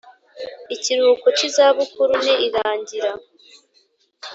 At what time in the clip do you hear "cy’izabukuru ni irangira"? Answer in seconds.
1.37-3.11